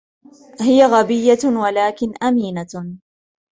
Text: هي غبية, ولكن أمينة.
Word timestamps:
هي 0.61 0.85
غبية, 0.85 1.37
ولكن 1.45 2.13
أمينة. 2.23 2.97